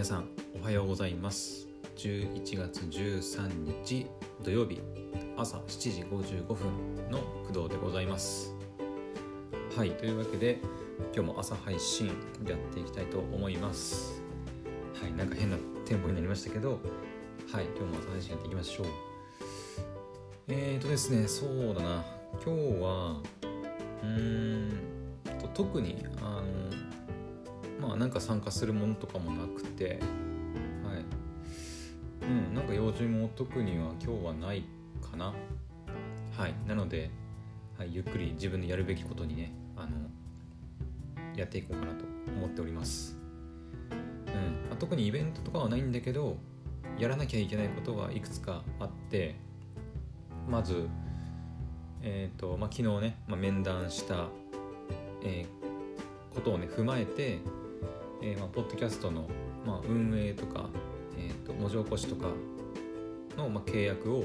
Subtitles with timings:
[0.00, 1.68] 皆さんおはようございます。
[1.98, 4.06] 11月13日
[4.42, 4.80] 土曜日
[5.36, 7.18] 朝7時55分の
[7.52, 8.54] 工藤でございます。
[9.76, 10.58] はいというわけで
[11.14, 12.06] 今日も朝配信
[12.48, 14.22] やっていきたいと思います。
[15.02, 16.80] はいなんか変なテンポになりましたけど
[17.52, 18.86] はい今日も朝配信やっていきましょう。
[20.48, 22.02] えーとですねそうだな。
[22.42, 23.20] 今日は
[24.02, 24.78] うーん
[25.42, 26.59] と特にあの
[27.90, 29.98] まあなんか参加するものとかもなくて
[30.84, 31.04] はい。
[32.22, 34.62] うんなんか用事も特には今日はない
[35.10, 35.34] かな。
[36.36, 37.10] はいなので、
[37.76, 39.90] はい、ゆっくり自分でやるべきことにねあの
[41.36, 43.18] やっていこうかなと思っております。
[43.90, 46.36] うんま、特にイベントとかはないんだけど
[46.96, 49.34] やらなきゃいけないことはいくつかあって
[50.48, 50.88] まず
[52.02, 54.28] えーとまあ、昨日ね、まあ、面談した、
[55.24, 55.60] えー
[56.34, 57.38] ことをね踏まえて、
[58.22, 59.26] えーまあ、ポッドキャストの、
[59.64, 60.68] まあ、運営とか、
[61.16, 62.28] えー、と文字起こしとか
[63.36, 64.24] の、まあ、契約を、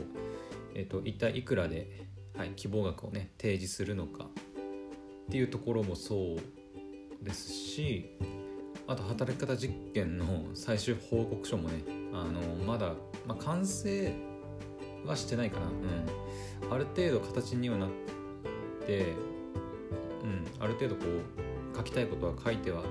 [0.74, 2.06] えー、と一体いくらで、
[2.38, 8.18] はい、希望額をね提示するのかっていうところもそうですし
[8.88, 12.94] あと働き方実験の 最終報告書もねあのまだ、
[13.26, 14.14] まあ、完成
[15.06, 17.90] はしてないかな、うん、ある程度形にはなっ
[18.86, 19.14] て、
[20.22, 21.06] うん、ある程度こ
[21.74, 22.84] う書きたいことは書いては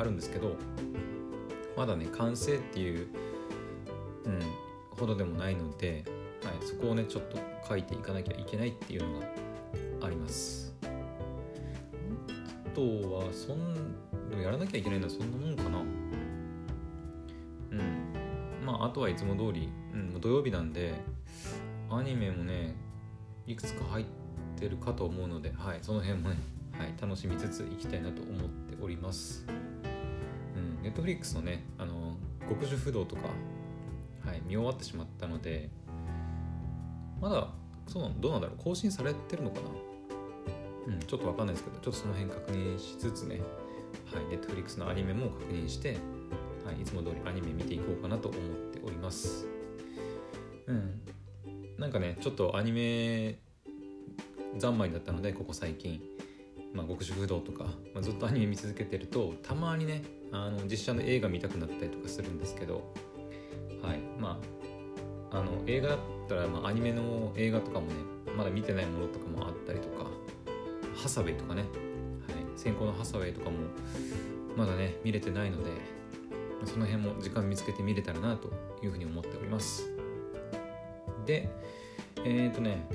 [0.00, 0.56] あるんですけど
[1.76, 3.08] まだね完成っていう、
[4.24, 4.40] うん、
[4.98, 6.04] ほどでもないので、
[6.42, 9.26] はい、そこをねちょっと書いていかなきゃいけないっていうのが
[10.02, 10.74] あります。
[10.82, 10.86] あ
[12.74, 13.74] とはそん
[14.30, 15.80] でもやらなきゃいけないのはそんなもんかな。
[17.72, 17.80] うん。
[18.64, 20.94] まああとはいつも通り、うん、土曜日なんで
[21.90, 22.74] アニメもね
[23.46, 24.04] いくつか入っ
[24.56, 26.36] てるかと思うので、はい、その辺もね、
[26.72, 29.44] はい、楽しみつついきたいなと思っております。
[30.82, 32.16] ネットフリックスのね、あの
[32.48, 33.22] 極主不動とか、
[34.24, 35.70] はい、見終わってしまったので、
[37.20, 37.48] まだ
[37.86, 40.92] そうなどうなんだろう更新されてるのかな？
[40.94, 43.40] うん、ちょっとわかんないですけど、ちょっとその辺確認しつつね、
[44.12, 45.98] はい、ネットフリックスのアニメも確認して、
[46.64, 48.40] はい、いつも通りアニメ見ていこうかなと思っ
[48.72, 49.46] ております。
[50.66, 51.02] うん、
[51.78, 53.38] なんかねちょっとアニメ
[54.58, 56.00] 三昧だったのでここ最近、
[56.72, 57.64] まあ、極主不動とか、
[57.94, 62.92] まあ、ずっとアニメ見続けてるとたまにねあの実写の映画見たくなったりとかするんですけど
[63.82, 64.40] はいま
[65.32, 65.98] ああの映画だっ
[66.28, 67.94] たら、まあ、アニメの映画とかもね
[68.36, 70.06] まだ見てないものとかもあったりとか
[70.94, 71.70] ハサウェイとかね、はい、
[72.56, 73.56] 先行のハサウェイとかも
[74.56, 75.70] まだね見れてないので
[76.64, 78.50] その辺も時間見つけて見れたらなと
[78.82, 79.88] いうふうに思っております。
[81.24, 81.48] で
[82.24, 82.86] えっ、ー、とね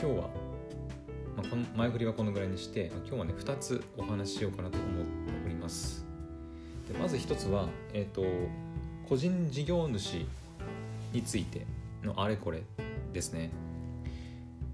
[0.00, 0.30] 今日は、
[1.38, 6.04] まあ、この前振りはこのぐらいにして今日はね2つお話ししようかなと思っております。
[6.92, 8.24] でまず1つは、えーと、
[9.08, 10.26] 個人事業主
[11.12, 11.64] について
[12.02, 12.64] のあれこれ
[13.12, 13.52] ですね。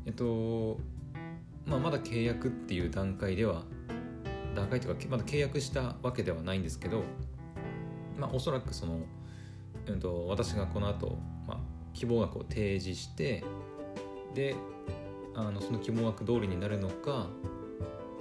[0.06, 0.78] えっ、と
[1.66, 3.64] まあまだ契約っていう段階では
[4.54, 7.03] 段階というかまだ契約したわけではないんですけど
[8.19, 9.00] まあおそらくその、
[9.86, 11.58] えーと、私がこの後、まあ
[11.92, 13.44] 希望額を提示して
[14.34, 14.56] で
[15.34, 17.28] あのその希望額通りになるのか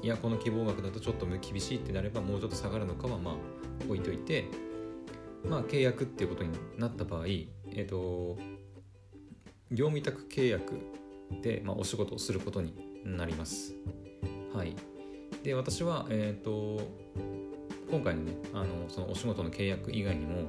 [0.02, 3.36] いやこの希望額だとちょっと厳しいってなればもうちょっと下がるのかはまあ
[3.88, 4.50] 置いといて
[5.48, 8.38] まあ契約っていうことになった場合えっ、と
[9.72, 10.74] 業務委託契約
[11.42, 12.76] で、まあ、お仕事をすることに
[13.06, 13.76] なります。
[14.54, 14.76] はい。
[15.42, 16.80] で私はえっ、と
[17.90, 20.46] 今回のねあのそのお仕事の契約以外にも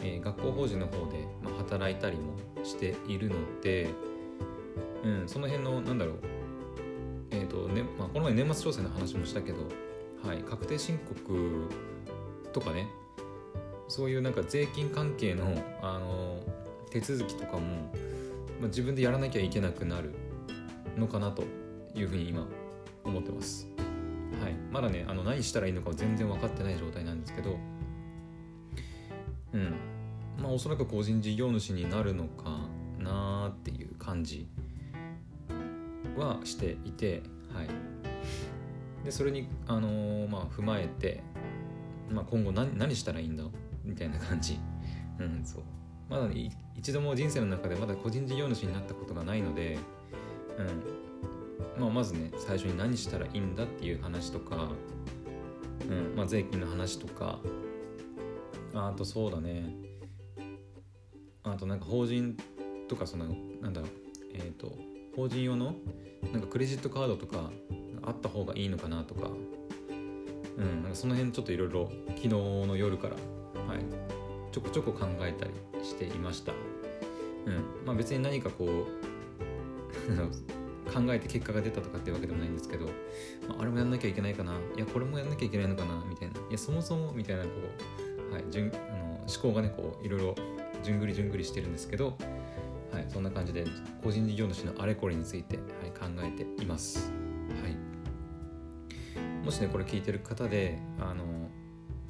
[0.00, 3.88] えー、学校法人の方で、まあ、働いたりもしているので、
[5.04, 6.16] うん、その辺のなんだろう
[7.30, 9.58] え、ー、とね、まあ、この前年末調整の話もしたけど、
[10.24, 11.68] はい、確定申告
[12.52, 12.88] とかね
[13.88, 15.44] そういうなんか税金関係の、
[15.80, 16.40] あの
[16.90, 17.60] 手続きとかも、
[18.60, 20.14] まあ、自分でやらなきゃいけなくなる
[20.96, 21.44] のかなと
[21.94, 22.46] いうふうに今
[23.04, 23.68] 思ってます。
[24.42, 27.58] はい、まだねあの何したらいいのか全然分かってない状態なんですけど
[29.54, 29.74] うん
[30.38, 32.68] まあおそらく個人事業主になるのか
[32.98, 34.46] なっていう感じ
[36.16, 37.22] はしていて
[37.54, 37.68] はい。
[39.04, 41.22] でそれに、あのー、まあ、踏まえて、
[42.10, 43.44] まあ、今後何何したらいいんだ
[43.84, 44.58] みたいな感じ。
[45.18, 45.62] うんそう。
[46.08, 49.78] まだ、ね、一度も人生の中でまだ個人事業主になったことがないので
[50.58, 50.62] う
[51.78, 51.80] ん。
[51.80, 54.70] まあ、まずね最初に何したらいいんだっていう話とか、
[55.88, 56.16] うん。
[56.16, 57.40] まあ、税金の話とか。
[58.74, 59.74] あとそうだね。
[61.44, 62.36] あとなんか法人
[62.88, 63.90] とかそのなんだろう。
[64.34, 64.76] えっ、ー、と
[65.16, 65.74] 法人用の
[66.32, 67.50] なんかクレジットカードとか
[68.02, 69.30] あった方がいいのかなとか。
[70.58, 73.84] うんその辺ちょっといろいろ昨日の夜からはい
[74.50, 75.50] ちょこちょこ考えたり
[75.84, 76.52] していました。
[77.44, 78.68] うんまあ別に何かこう
[80.90, 82.86] 考えて結果が出たとかっていうわけでもないんですけど、
[83.48, 86.40] まあ、あれもやんなきゃいけないかないやこれもやんなきゃいけないのかなみたいな。
[86.40, 87.50] いやそもそもみたいなこ
[88.30, 90.34] う、はい、じゅんあの思考がねこういろいろ
[90.82, 92.16] じゅんぐりじゅんぐりしてるんですけど、
[92.92, 93.64] はい、そんな感じで
[94.02, 97.12] 個人事業主のあれこれについて、はい、考えています、
[97.62, 97.76] はい、
[99.44, 101.24] もしねこれ聞いてる方であの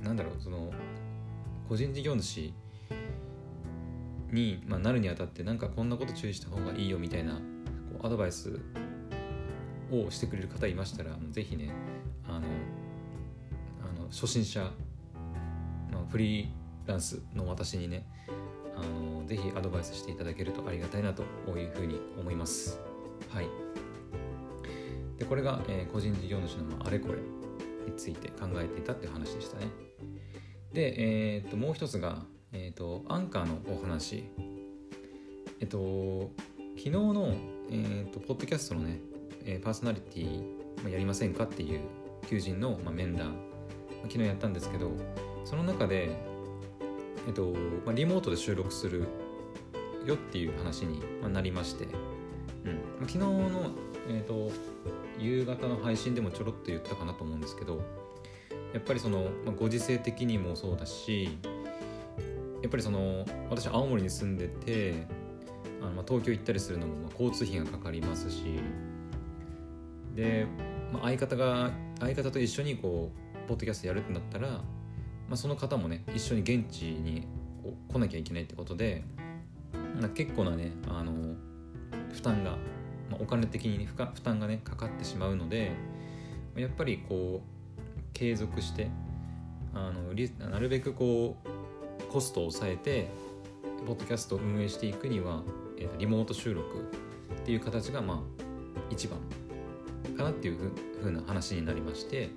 [0.02, 0.72] なんだろうその
[1.68, 2.52] 個人事業主
[4.30, 7.40] に、まあ、なるにあたってなんかこんなこと注意した方がいいよみたいなこ
[8.02, 8.60] うアドバイス
[9.90, 11.70] をしてくれる方いましたらぜひね
[12.28, 12.46] あの
[13.88, 14.60] あの初心者、
[15.92, 16.48] まあ、フリー
[16.86, 18.06] ランスの私にね
[18.76, 22.80] あのぜひアドバイスしていただけるとありがたいなというふうに思います。
[23.28, 23.48] はい。
[25.18, 29.68] でこれが、えー、個人事業主のあれこれについて考えていたっていう話でしたね。
[30.72, 34.24] で、えー、っともう一つが、えー、っとアンカーのお話。
[35.60, 36.30] えっと
[36.76, 37.34] 昨日の、
[37.70, 39.00] えー、っとポッドキャストのね、
[39.44, 41.80] えパーソナリティやりませんかっていう
[42.28, 43.36] 求人の、まあ、面談
[44.02, 44.92] 昨日やったんですけど
[45.44, 46.35] その中で
[47.26, 47.52] えっと
[47.84, 49.06] まあ、リモートで収録する
[50.04, 51.00] よっていう話に
[51.32, 51.92] なりまして、うん。
[51.92, 51.98] ま
[53.02, 53.70] あ、昨日の、
[54.08, 54.50] えーと、
[55.18, 57.80] 夕方の配信でもちょろっと言ったかなと思うんですけど
[58.72, 61.38] やっぱりその、まあ、ご時世的にもそうだし
[62.62, 65.06] やっぱりその私青森に住んでて
[65.80, 68.60] あの、まあ、東京行ったりするのも、まあ、交通費がかかりますし
[70.14, 70.46] で、
[70.92, 71.70] まあ、相方が
[72.00, 74.62] 相方と一緒にこうポッドキャストやるってなったら
[75.28, 77.26] まあ、その方もね一緒に現地に
[77.92, 79.02] 来なきゃいけないってことで、
[80.14, 81.34] 結構なねあの
[82.12, 82.52] 負担が、
[83.10, 85.72] まあ、お金的に、ね、負担がねかかってしまうので
[86.56, 88.88] やっぱりこう継続して
[89.74, 90.14] あの
[90.50, 93.08] なるべくこうコストを抑えて
[93.86, 95.42] ポッドキャストを運営していくには、
[95.78, 96.90] えー、リモート収録
[97.40, 98.18] っていう形がまあ
[98.90, 99.18] 一番
[100.16, 100.72] かなっていう
[101.02, 102.30] ふうな話になりまして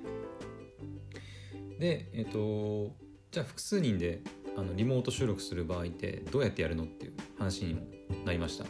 [1.79, 2.95] でえっ、ー、と
[3.31, 4.21] じゃあ複数人で
[4.57, 7.81] あのリモート収録する場合ってどうやってやるのっていう話にも
[8.25, 8.65] なりました。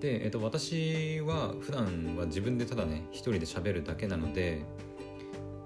[0.00, 4.62] で、えっ、ー、と私は普段は自分でただね一人で喋るだけなので、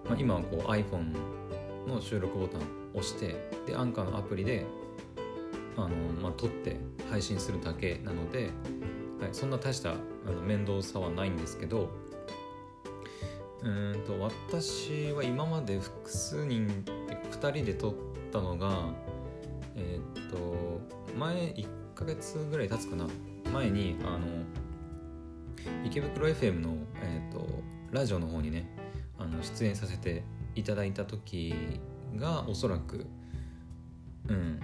[0.05, 1.15] まあ、今はこう iPhone
[1.87, 3.37] の収録ボタンを押して
[3.67, 4.65] でアンカーのアプリで
[5.77, 5.89] あの、
[6.21, 6.77] まあ、撮って
[7.11, 8.50] 配信するだけなので、
[9.21, 9.94] はい、そんな大したあ
[10.31, 11.91] の面倒さはないんですけど
[13.64, 16.67] うんと私は今まで複数人
[17.31, 17.94] 2人で撮っ
[18.32, 18.93] たのが
[19.76, 20.81] えー、っと
[21.17, 23.06] 前1ヶ月ぐらい経つかな。
[23.53, 24.20] 前にあの
[25.85, 27.47] 池袋 FM の、えー、っと
[27.91, 28.67] ラジオの方にね
[29.19, 30.25] あの出演させて
[30.55, 31.55] いただいた時
[32.17, 33.06] がおそらく
[34.29, 34.61] うん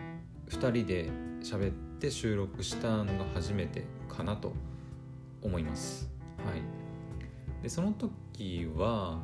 [0.48, 1.10] 2人で
[1.42, 4.54] 喋って収録したのが初めてかなと
[5.42, 6.10] 思います。
[6.38, 6.87] はい。
[7.62, 9.18] でその時は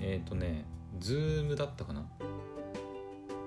[0.00, 0.64] えっ、ー、とね
[0.98, 2.06] ズームだったかな？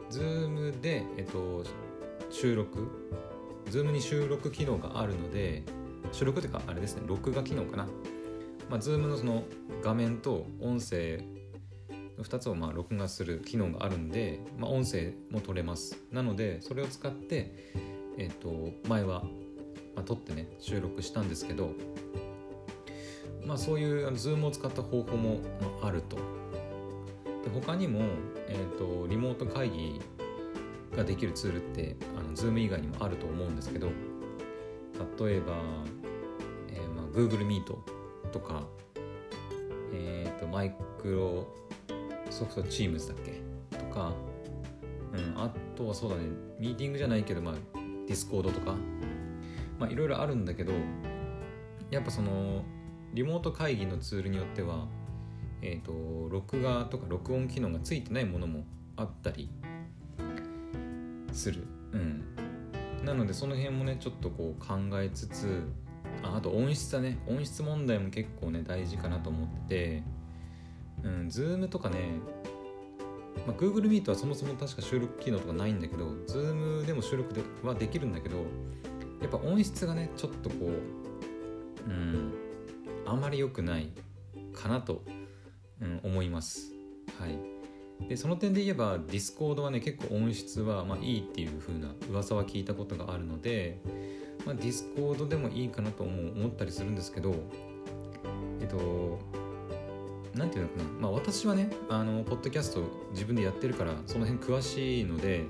[0.10, 1.66] ズームで、えっ、ー、と
[2.30, 2.88] 収録？
[3.70, 5.64] ズームに収録機能があるので
[6.14, 7.88] 収録というかあれですね録画機能かな？
[8.70, 9.44] まあ、ズームのその
[9.82, 11.20] 画面と音声
[12.18, 15.98] の2つをまあ録画する機能があるんで、まあ、音声も取れます。
[16.12, 17.74] なのでそれを使って
[18.18, 19.24] えっ、ー、と前は、
[19.96, 21.72] まあ、撮ってね収録したんですけど
[23.48, 25.40] まあ、そういうあの Zoom を使った方法も
[25.82, 26.18] あると。
[26.18, 26.24] で
[27.54, 28.02] 他にも、
[28.48, 30.02] えーと、リモート会議
[30.96, 33.88] ができるツールってあの Zoom 以外にもあると思うんですけど
[35.26, 35.54] 例えば、
[36.70, 37.64] えーまあ、Google Meet
[38.32, 38.68] とか、
[39.94, 41.48] えーと、マイクロ
[42.30, 43.42] ソフト Teams だっけ？
[43.78, 44.12] とか、
[45.14, 46.24] うん、あとはそうだね
[46.60, 47.56] ミーティングじゃないけど、まあ、
[48.08, 48.76] Discord とか、
[49.80, 50.74] まあ、いろいろあるんだけど
[51.90, 52.66] やっぱその
[53.14, 54.86] リモート会議のツールによっては、
[55.62, 58.64] えーと、録画とか録音機能がついてないものも
[58.96, 59.50] あったり
[61.32, 61.66] する。
[61.94, 62.24] うん、
[63.06, 65.64] なのでその辺もねちょっとこう考えつつ
[66.24, 70.04] ああと音質だね音質問題も結構ね大事かなと思ってて、
[71.04, 72.20] うん、Zoom とかね、
[73.46, 78.38] まあ、Google Meet はそもそも確か収録機能とかないんだけど Zoom でも収録ではできるんだけど
[79.22, 82.47] やっぱ音質がねちょっとこううん
[83.08, 83.90] あまり良くない
[84.54, 85.02] かなと、
[85.82, 86.74] うん、思います。
[87.20, 93.82] はい、でその点で言えば Discord はね結構音質はまあいいっていう風な噂は聞いたことがあるので、
[94.46, 97.34] まあ、Discord でもいいかなと思ったりするんですけど
[98.60, 99.20] えっと
[100.36, 102.82] 何て言うのかな、まあ、私はねあのポッドキャスト
[103.14, 105.46] 自分でやってるからその辺詳しいので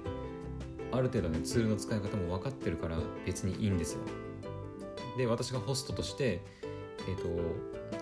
[0.91, 4.01] ある程度ねツールの使い方も分かってるから別にいいんですよ。
[5.17, 6.41] で私がホストとして
[7.07, 7.27] えっ、ー、と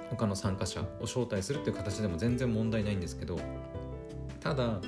[0.09, 3.39] 他の参加者を招待するっていう形でも全然問題ないんですけど
[4.39, 4.79] ただ、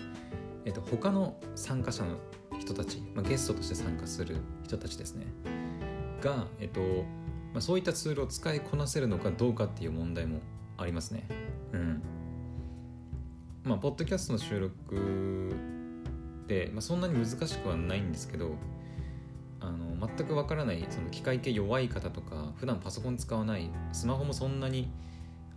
[0.65, 2.17] えーと、他の参加者の
[2.59, 5.25] 人たち、まあ、ゲストとして参加する人たちですね
[6.21, 7.05] が、え、ー、と
[7.53, 10.41] まあ、そういったツールを使いこなせるのかどうかっていう問題も
[10.77, 11.27] ありますね。
[11.73, 12.01] うん。
[13.63, 15.55] まあポッドキャストの収録
[16.45, 18.51] で、まあ、そんなに難しくはないんですけど
[19.99, 24.91] 全くわからないその機械系弱い方とか普段パソコン使わないスマホもそんなに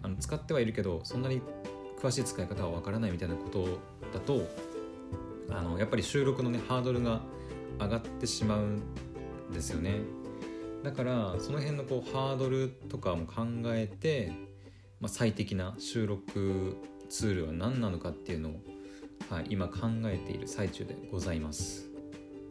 [0.02, 1.42] あの使ってはいるけどそんなに
[2.00, 3.78] 詳しい使い方はわからないみたいなこと
[4.12, 4.46] だと
[5.50, 7.20] あのやっぱり収録のねハードルが
[7.78, 8.82] 上がってしまうん
[9.52, 9.96] ですよね。
[10.82, 14.32] だからその辺のこうハードルとかも考えて、
[15.00, 16.76] まあ、最適な収録
[17.10, 18.52] ツールは何なのかっていうのを、
[19.28, 21.90] はい、今考えている最中でございます。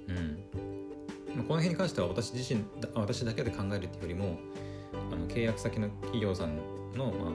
[0.08, 0.89] うん。
[1.36, 4.40] この辺に関しては私自身私だけで考えるっていうよりも
[5.12, 6.58] あの契約先の企業さん
[6.96, 7.32] の,、ま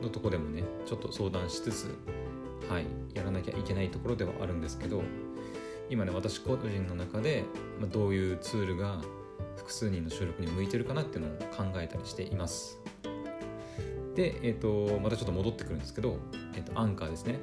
[0.00, 1.94] あ、のとこでもねちょっと相談しつつ、
[2.68, 5.02] はい、やらなきゃいけないところではあるんですけど
[5.90, 7.44] 今ね私個人の中で、
[7.80, 9.00] まあ、どういうツールが
[9.56, 12.78] 複数人の収録に向いてるかなっていうのを考えたりしています。
[14.14, 16.18] で、えーと、またちょっと戻ってくるんですけど、
[16.54, 17.38] えーと、とアンカーですね。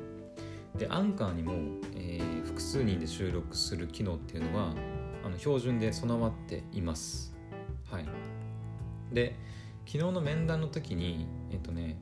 [0.77, 1.53] でアンカーにも、
[1.95, 4.74] えー、複数人で収録する機能っていうのは
[5.25, 7.36] あの標準で備わっています。
[7.89, 8.05] はい、
[9.12, 9.36] で
[9.88, 11.98] 昨日の面談の時にえっとね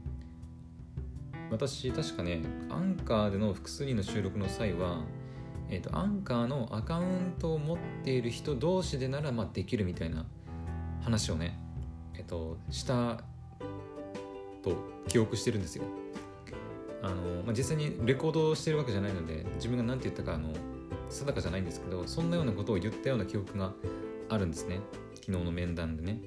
[1.49, 5.03] 私確かねアンカーでの複数人の収録の際は、
[5.69, 10.25] えっと、アンカーのアカウントを持っている人同士でなら、まあ、できるみたいな
[11.01, 11.57] 話をね、
[12.15, 13.23] えっと、した
[14.63, 14.75] と
[15.07, 15.83] 記憶してるんですよ。
[17.01, 20.53] あのまあ、実際にレコードをしてるわけじゃないので自分が何て言ったかあの
[21.09, 23.73] 定かじゃないんですけどそんなようなことを言ったような記憶が
[24.29, 24.79] あるんですね。
[25.15, 26.21] 昨日の面談でね。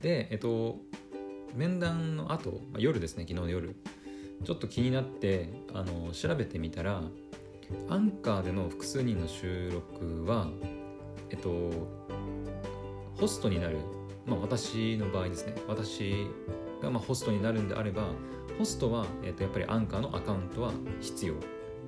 [0.00, 0.76] でえっと
[1.54, 3.76] 面談の後、まあ、夜ですね昨日の夜。
[4.44, 7.02] ちょっと気になってあの調べてみたら
[7.88, 10.48] アンカーでの複数人の収録は
[11.30, 11.70] えっと
[13.16, 13.78] ホストになる、
[14.24, 15.54] まあ、私の場合ですね。
[15.66, 16.28] 私
[16.80, 18.08] がまあホストになるんであれば
[18.58, 21.34] ホストは、えっと、やっぱりアンカーのアカウントは必要。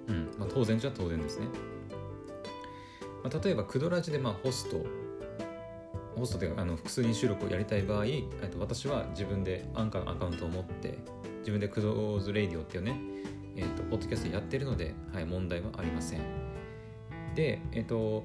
[0.09, 0.31] うん。
[0.39, 1.47] まあ、当然じゃ当然ですね、
[3.23, 4.85] まあ、例えばクドラジでまあホスト
[6.17, 8.05] ホストであの複数人収録をやりたい場合
[8.51, 10.99] と私は自分でアンカーのアカウントを持って
[11.39, 13.01] 自分で Kudo's Radio っていうね、
[13.57, 16.21] えーと、ポッドキャストやってるので、はい、問題はありません。
[17.35, 18.25] でえっ、と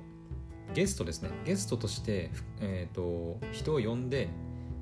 [0.74, 1.30] ゲストですね。
[1.46, 4.30] ゲストとして、えーと人を呼んで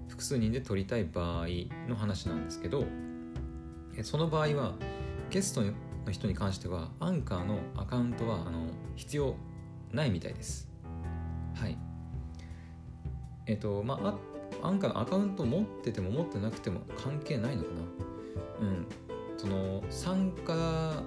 [0.07, 1.47] 複数人で撮りたい場合
[1.87, 2.85] の話なんですけど
[4.03, 4.75] その場合は
[5.29, 5.63] ゲスト
[6.05, 9.35] の人に関してはアンカーのアカウントはあの必要
[9.91, 10.69] ないみたいです。
[11.55, 11.77] はい。
[13.45, 17.69] えっ、とまあアンカーのアカウント持ってても持ってなくても関係ないのか
[18.61, 18.67] な。
[18.67, 18.87] うん。
[19.37, 21.03] その参加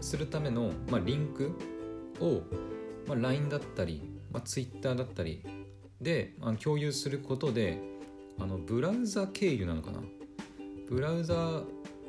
[0.00, 1.52] するための、まあ、リンク
[2.20, 2.42] を、
[3.08, 5.42] まあ、LINE だったり、まあ、Twitter だったり
[6.00, 7.80] であ共有することで
[8.38, 10.00] あのブラウザ経由なのかな。
[10.88, 11.62] ブラウザ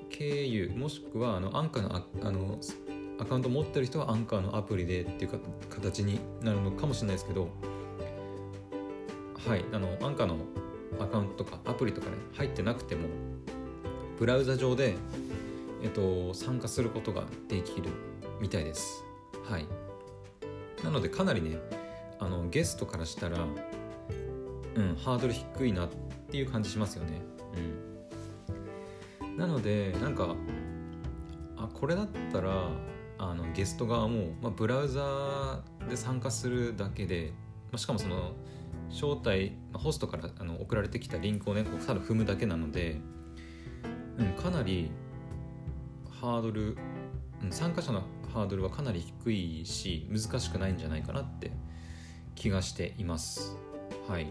[0.09, 2.59] 経由もしくはあのアンカーのあの
[3.17, 5.37] アカウント持ってる人はアンカーのアプリでっていうか
[5.69, 7.47] 形になるのかもしれないですけど
[9.47, 10.37] はいあのアンカーの
[10.99, 13.07] アカウントとかアプリとかね入ってなくても
[14.17, 14.95] ブラウザ上で、
[15.83, 17.89] えっと、参加することができる
[18.39, 19.03] みたいです。
[19.43, 19.67] はい。
[20.83, 21.57] なのでかなりね
[22.19, 23.39] あのゲストからしたら
[24.75, 25.89] うんハードル低いなっ
[26.31, 27.21] ていう感じしますよね。
[27.55, 27.84] うん。
[29.37, 30.35] なのでなんか
[31.57, 32.69] あこれだったら
[33.17, 37.31] あのゲスト側も、まあ、ブラウザーで参加するだけで、
[37.71, 38.33] まあ、しかもその
[38.89, 42.97] 招待、まあ、ホストからあの送られてきたリンクをねこうただ踏むだけなので、
[44.17, 44.91] うん、かなり
[46.21, 46.77] ハードル、
[47.43, 51.51] うん、参加者のハードルはかなり低いし難しくないんじゃないかなって
[52.35, 53.55] 気がしています。
[54.09, 54.27] はい。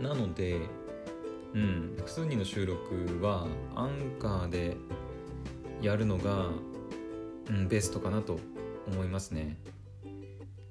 [0.00, 0.60] なので
[1.54, 4.76] うん、複数人の収録はアンカーで
[5.80, 6.50] やるのが、
[7.48, 8.38] うん、ベストかなと
[8.86, 9.58] 思いますね。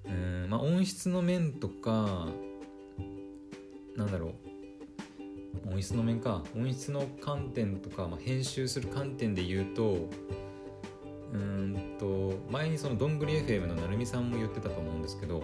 [0.05, 2.27] うんまあ、音質の面とか
[3.95, 5.73] なんだろう。
[5.73, 6.43] 音質の面か。
[6.55, 10.07] 音質の観点とか、まあ、編集する観点で言うと
[11.33, 15.43] うんと前にそのどんぐり FM の成美さんも言ってたと思うんですけど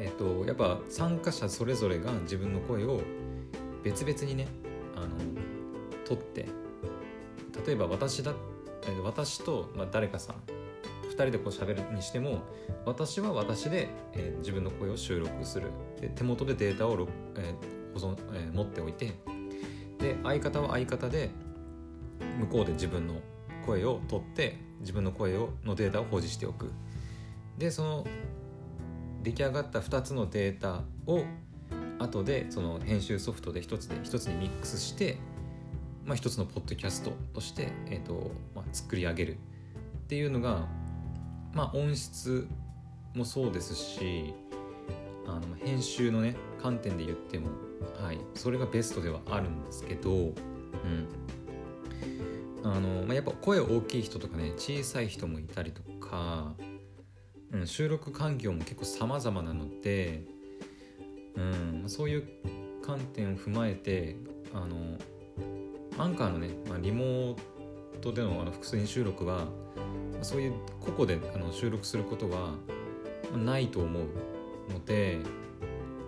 [0.00, 3.00] えっとやっぱ参加者それぞれが自分の声を
[3.84, 4.48] 別々にね
[4.96, 5.08] あの
[6.04, 6.46] 撮って
[7.66, 8.32] 例えば私だ
[9.02, 10.36] 私と、まあ、誰かさん
[11.08, 12.42] 2人でこう喋るにしても
[12.84, 15.70] 私は私で、えー自分の声を収録する。
[16.00, 19.12] で手元でデータを、えー保存、えー持っておいて
[19.98, 21.30] で相方は相方で
[22.40, 23.14] 向こうで自分の
[23.64, 26.72] 声を取って自分の声をのデータを保持しておく。
[27.56, 28.06] でその
[29.22, 31.22] 出来上がった2つのデータを
[32.04, 35.18] 後でその編集ソフトで一つで一つにミックスして、
[36.04, 39.36] まあ、一つのポッドキャストとして、えーとまあ、作り上げるっ
[40.06, 40.68] ていうのが、
[41.52, 42.46] まあ、音質
[43.14, 44.34] もそうですし
[45.26, 47.48] あの編集のね観点で言っても、
[48.02, 50.34] はい、それがベストではあるんですけど、うん。
[52.62, 56.54] あのまあ、やっぱ声大きい人とかね小さい人もいたりとか、
[57.52, 60.24] うん、収録環境も結構様々なので、
[61.36, 62.28] うん、そういう
[62.82, 64.16] 観点を踏まえて
[64.52, 64.98] あの
[65.98, 67.36] アンカーのね、まあ、リモー
[68.00, 69.46] トでのあの複数人収録は
[70.22, 72.54] そういう個々であの収録することは
[73.36, 74.02] ないと思う
[74.72, 75.18] ので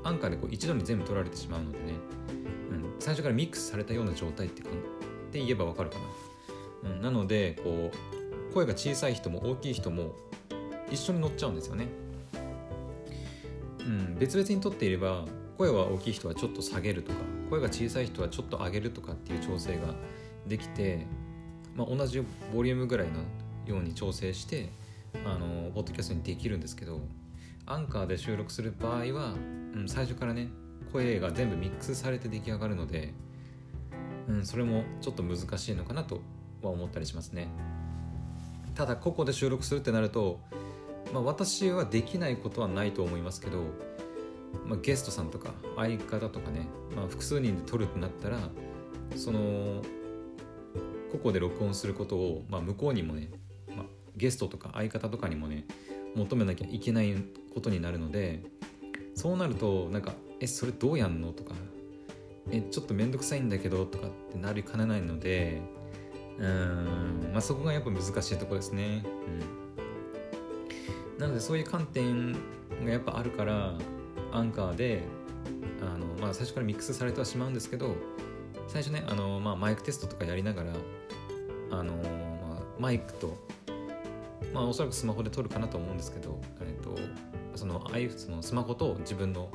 [0.04, 1.94] アンカーでこう一度に全部取られてしまうのでね、
[2.70, 4.72] うん、最初からミックスされたような状態ってかっ
[5.32, 5.96] て言えばわかるか
[6.84, 7.90] な、うん、なのでこ
[8.50, 10.14] う声が小さい人も大きい人も
[10.90, 11.88] 一緒に乗っちゃうんですよね、
[13.86, 15.24] うん、別々に取っていれば
[15.56, 19.94] 声は大きい人はちょっと下げるとか声が小さい人はちょっと上げるとかっていう調整が
[20.46, 21.06] できて、
[21.74, 22.22] まあ、同じ
[22.54, 23.20] ボリュームぐらいの
[23.66, 24.70] ように調整して
[25.24, 27.00] あのポッドキャストにできるんですけど
[27.64, 29.34] アンカーで収録する場合は、
[29.74, 30.48] うん、最初からね
[30.92, 33.12] 声が全部ミックスされて出来上がるので、
[34.28, 36.20] うん、それもちょっと難しいのかなと
[36.62, 37.48] は思ったりしますね。
[38.74, 40.40] ただ個々で収録するってなると、
[41.12, 43.62] まあ、私はできないことはないと思いますけど、
[44.66, 48.38] まあ、ゲストさんとか相方とかね、まあ、複数人で撮るってなったら
[49.14, 49.82] その
[51.12, 53.30] 個々で録音することを、まあ、向こうにもね、
[53.76, 53.86] まあ、
[54.16, 55.64] ゲストとか相方とかにもね
[56.14, 57.14] 求めなきゃいけない
[57.54, 58.42] ことになるので
[59.14, 61.54] そうなるとなんか「えそれどうやんの?」とか
[62.50, 65.60] 「えちょっと面倒くさいんだけど」とかってなりかねないので
[66.38, 69.04] うんまあそこがやっぱ難しいとこですね。
[69.04, 69.65] うん、
[71.18, 72.38] なのでそういう観点が
[72.90, 73.74] やっぱあるから
[74.32, 75.02] アンカーで
[75.80, 77.94] あの、まあ、最初からミックスされてはしまうんですけど
[78.68, 80.72] 最初ねあの、まあ、マイクテストとかやりながら
[81.70, 83.36] あの、まあ、マイクと
[84.52, 86.96] まあおそらくスマホで撮るかなと思うんですけど、えっと、
[87.54, 89.50] その iPhone そのスマホと自分の、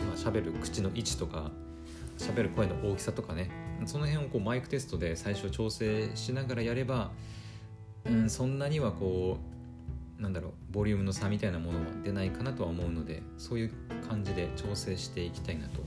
[0.00, 1.50] まあ、喋る口の位置とか
[2.18, 3.50] 喋る声の大きさとかね
[3.86, 7.10] その辺をこうマイクテストで最初調整しながらやれば、
[8.04, 9.59] うん、そんなにはこう
[10.20, 13.72] なんだろうボリュームの差みたいなものは出ないかなとは思うのでそういう
[14.08, 15.80] 感じで調整していきたいなと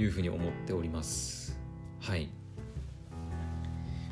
[0.00, 1.58] いうふうに思っております。
[2.00, 2.30] はい。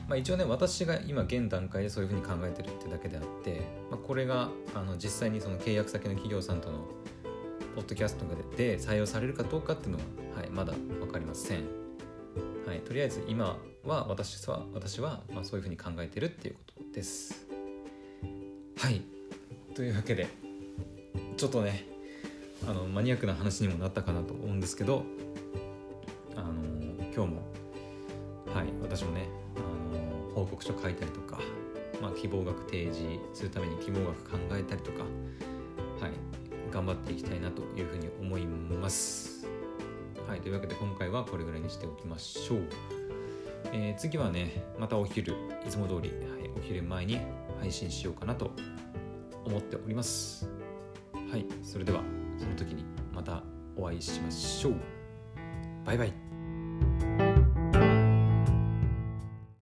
[0.08, 3.60] まあ、一応ね私が今現段階でそういうふうに考えてるってだけであって、
[3.92, 6.78] まあ、これがあの実際にその契約先の企業さんとの
[7.76, 8.24] ポッドキャスト
[8.56, 11.62] で採用されるかどうかっていうのは、はい、まだ分かりません、
[12.66, 17.49] はい、とりあえず今は私は私はまあそういうふうに考えてるっていうことです。
[18.80, 19.02] はい。
[19.74, 20.26] というわけで
[21.36, 21.84] ちょっとね
[22.66, 25.04] あのマニアックな話にもなったかなと思うんですけど
[26.34, 26.54] あの
[27.14, 27.42] 今日も
[28.54, 31.40] はい私もねあの報告書書いたりとか、
[32.00, 35.00] まあ、希望額提示するために希望額考えたりとか
[36.00, 36.12] はい
[36.72, 39.46] 頑張っていきたいなというふうに思います。
[40.26, 42.62] はいというわけで今回はこれぐらいにしておきましょう、
[43.74, 45.34] えー次はねまたお昼
[45.66, 47.20] いつも通り、はい、お昼前に
[47.60, 48.50] 配信しようかなと
[49.44, 50.48] 思っております。
[51.30, 52.02] はいそれでは
[52.38, 53.42] その時にまた
[53.76, 54.74] お会いしましょう。
[55.84, 56.29] バイバイ。